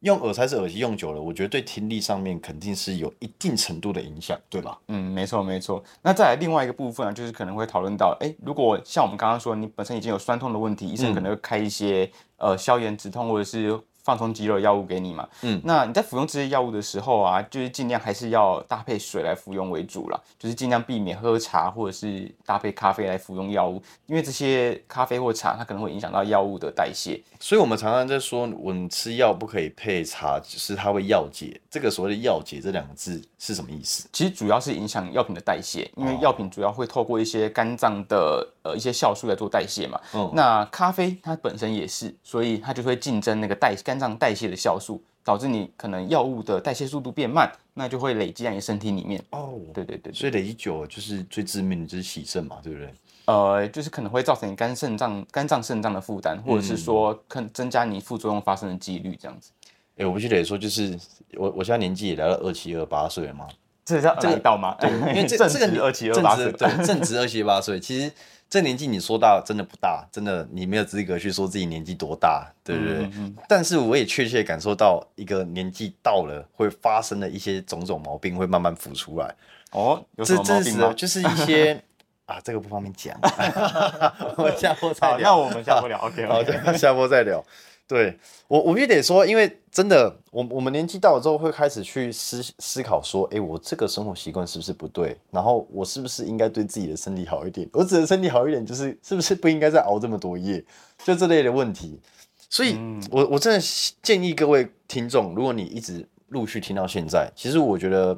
[0.00, 4.78] 用耳塞式耳机用久了，我觉得对听力上面肯定是有一定程度的影响，对吧？
[4.88, 5.82] 嗯，没错没错。
[6.02, 15.28] 那再来另外一个部分啊，就是可能会讨论到，哎，如果像我们刚刚说，你本身已经有酸痛的问题，医生可能会开一些、呃消炎止痛或者是放松肌肉的药物给你嘛。
[15.42, 27.20] 嗯，那你在服用这些药物的时候啊，就是尽量还是要搭配水来服用为主啦，就是尽量避免喝茶或者是搭配咖啡来服用药物，因为这些咖啡或茶它可能会影响到药物的代谢。
[27.40, 31.60] 所以我们常常在说，我们吃药不可以配茶，就是它会药解。
[31.68, 34.08] 这个所谓的药解这两个字是什么意思？
[34.12, 40.00] 其实主要是影响药品的代谢，因为药品主要会透过一些肝脏的呃一些酵素来做代谢嘛。
[40.14, 49.22] 嗯那咖啡它本身也是，所以它就会竞争那个代肝脏代谢的酵素，导致你可能药物的代谢速度变慢，那就会累积在你身体里面。
[49.30, 52.92] 哦，对对对对，所以累积久了就是最致命的就是洗肾嘛，对不对？
[53.26, 59.50] 呃，就是可能会造成你肝肾脏、肝脏、肾脏的负担，或者是说可能增加你副作用发生的几率，这样子。
[59.98, 60.96] 哎、我必须得说，就是
[61.34, 63.48] 我我现在年纪也来到二七二八岁了嘛，
[63.84, 64.76] 这叫这一道吗？
[64.78, 68.12] 对，因为这 正这个值二七二八岁对正值二七八岁，其实
[68.48, 73.10] 这年纪你说大真的不大，真的你没有资格去说自己年纪多大，对不对？
[73.16, 79.34] 嗯但是我也确切感受到一个年纪到了会发生的一些种种毛病会慢慢浮出来，
[79.72, 80.94] 哦，有什这真实的么毛病吗？
[80.94, 81.82] 就是一些
[82.26, 83.16] 啊，这个不方便讲，
[84.36, 85.18] 我们下播再，聊。
[85.22, 85.98] 那我们下播聊。
[85.98, 86.72] OK 好。
[86.72, 87.44] 下播再聊。
[87.88, 88.18] 对
[88.48, 95.16] 我，我必须得说，因为真的，我我们年纪到了之后，会开始去思思考说，哎，我这个生活习惯是不是不对？
[95.30, 97.68] 然后我是不是应该对自己的身体好一点？
[97.72, 100.64] 我指的身体好一点，就是是不是不应该再熬这么多夜？
[101.04, 102.00] 就这类的问题。
[102.48, 102.76] 所以，
[103.10, 103.60] 我我真的
[104.02, 108.16] 建议各位听众，如果你一直陆续听到现在，其实我觉得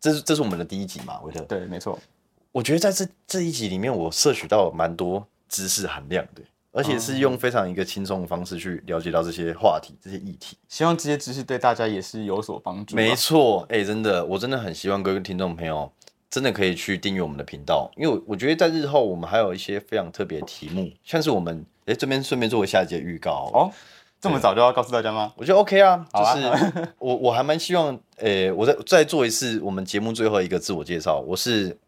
[0.00, 1.40] 这是这是我们的第一集嘛，维特。
[1.44, 1.98] 对，没错。
[2.52, 6.42] 我觉得在这这一集里面，我摄取到蛮多知识含量的，
[6.76, 10.58] 而且是用非常一个轻松的方式去了解到这些话题、这些议题。
[10.68, 12.96] 希望这些知识对大家也是有所帮助啊。
[12.96, 15.90] 没错，哎、真的，我真的很希望各位听众朋友
[16.28, 23.72] 真的可以去订阅我们的频道，因为我我觉得在日后我们还有一些非常特别的题目，像是我们哎、这边顺便做个下一节预告哦，
[24.20, 25.32] 这么早就要告诉大家吗？
[25.36, 31.78] 我觉得 OK 啊，啊就是我我还蛮希望，诶、我再再做一次我们节目最后一个自我介绍，我是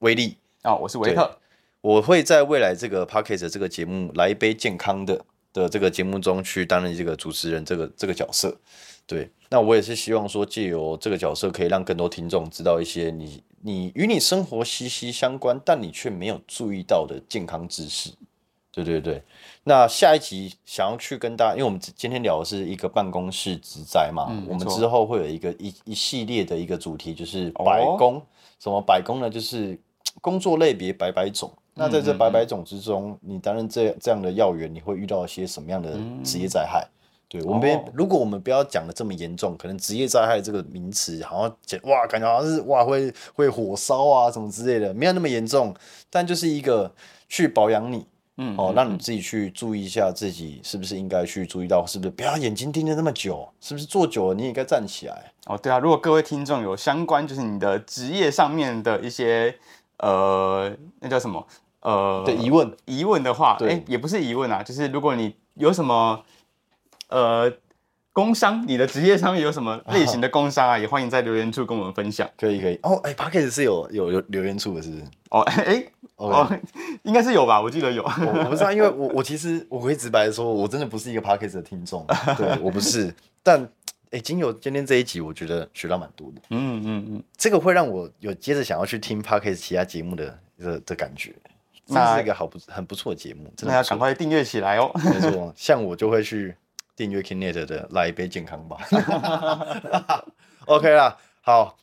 [0.00, 1.38] 威力，啊、我是维特。
[1.82, 8.56] 我会在未来这个 p o c k e t 这个节目来一杯健康的的这个节目中去担任这个主持人这个这个角色。
[9.04, 18.10] 对，那我也是希望说借由这个角色，可以让更多听众知道一些你你与你生活息息相关，但你却没有注意到的健康知识。
[18.70, 19.22] 对对对，
[19.64, 28.24] 那下一集想要去跟大家，因为我们今天聊的是一个办公室职灾嘛，我们之后会有一个一一系列的一个主题，就是哦百工。
[28.60, 29.28] 什么白宫呢？
[29.28, 29.78] 就是
[30.20, 31.52] 工作类别百百种。
[31.74, 36.86] 那在这百百种之中，你担任这这样的要员，你会遇到一些什么样的职业灾害？
[37.28, 45.74] 对我们如果我们不要讲的这么严重，可能职业灾害这个名词好像讲哇，感觉好像是哇会会火烧啊什么之类的，没有那么严重，
[46.10, 46.92] 但就是一个
[47.30, 48.06] 去保养你，
[48.36, 55.32] 嗯，哦，嗯让你自己去注意一下自己是不是应该去注意到，是不是不要眼睛盯着那么久，是不是坐久了你也该站起来？
[55.46, 59.54] 哦，对啊，如果各位听众有相关就是你的职业上面的一些
[59.96, 60.70] 呃，
[61.00, 61.46] 那叫什么
[61.82, 66.24] 呃的疑问，疑问的话，对哎，也不是疑问啊，就是如果你有什么
[67.08, 67.52] 呃
[68.12, 72.28] 工伤，你的职业上面有什么类型的工伤啊，也欢迎在留言处跟我们分享。
[72.38, 75.02] 可以可以哦，哎 p a c k e t 是有有有留言处的，是不是？
[75.30, 75.84] 哦，哎、
[76.16, 76.60] 哦哦，
[77.04, 78.02] 应该是有吧，我记得有。
[78.02, 82.06] 我我不知道，因为我我其实我可以直白的说，我真的不是一个 p a c k a g e 的听众，
[82.36, 83.12] 对我不是。
[83.42, 83.66] 但
[84.10, 91.34] 哎，经由今天这一集，我觉得学到蛮多的，嗯嗯嗯，这个会让我有接着想要去听 p a c k a g e 其他节目的的的感觉。
[91.92, 94.90] 这那是一个好不很不错的节目，真的要赶快订阅起来哦。
[94.94, 96.56] 没错， 像我就会去
[96.96, 98.78] 订阅 Kinet 的来一杯健康吧。
[100.66, 101.76] OK 啦，好，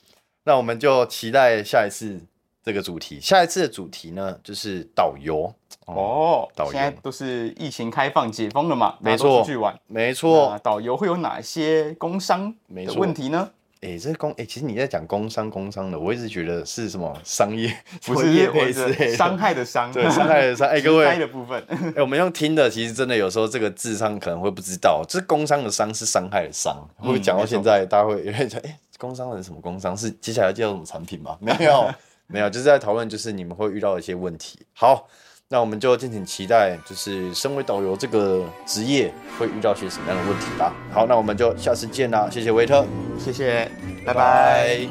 [0.44, 2.20] 那我们就期待下一次
[2.64, 3.20] 这个主题。
[3.20, 5.54] 下一次的主题呢，就是导游。
[5.86, 9.76] 哦，导游现在都是疫情开放解封了嘛，没错出去玩。
[9.88, 13.50] 没错那，导游会有哪些工伤的没问题呢？
[13.82, 17.74] 哎、这工哎、其实你在讲工商工商的，我一直觉得是什么商业，
[18.06, 20.68] 不是业是，配我之类的是伤害的伤，对伤害的伤。
[20.68, 21.64] 哎、各位，的部分。
[21.96, 26.76] 哎、我们用听的，其实真的有时候这个智商可能会不知道，这工伤的伤是伤害的伤。
[26.98, 29.96] 会不会讲到现在，大家会有点觉得，哎、工商的是什么工商？
[29.96, 31.38] 是接下来要介绍什么产品吗？
[31.40, 31.90] 没有，
[32.28, 34.60] 没有，就是在讨论，就是你们会遇到的一些问题。
[34.74, 35.08] 好，
[35.52, 40.72] 那我们就敬请期待，就是身为导游这个职业会遇到些什么样的问题吧。
[40.94, 42.86] 好，那我们就下次见啦，谢谢维特，
[43.18, 43.68] 谢谢，
[44.06, 44.14] 拜拜。
[44.14, 44.88] 拜。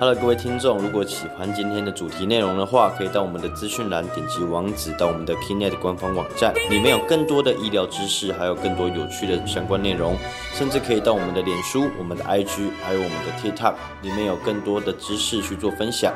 [0.00, 10.16] Hello，各位听众，如果喜欢今天的主题内容的话，可以到我们的资讯栏点击网址到我们的 Kinet 官方网站，里面有更多的医疗知识，还有更多有趣的相关内容，
[10.52, 16.12] 甚至可以到我们的脸书、我们的 IG，还有我们的 TikTok，里面有更多的知识去做分享。